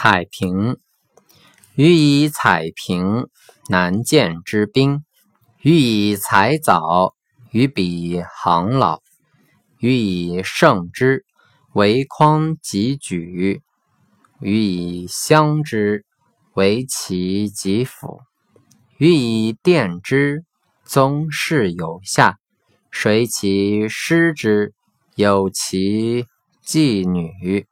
[0.00, 0.76] 彩屏，
[1.74, 3.26] 予以彩屏，
[3.68, 5.00] 难见之兵；
[5.60, 7.16] 予以采藻，
[7.50, 9.00] 于彼行老；
[9.80, 11.24] 予以胜之，
[11.72, 13.60] 为匡及举；
[14.40, 16.04] 予以相之，
[16.54, 18.20] 为其己辅；
[18.98, 20.44] 予以奠之，
[20.84, 22.34] 宗室有下；
[22.92, 24.72] 谁其失之，
[25.16, 26.24] 有其
[26.62, 27.66] 继女。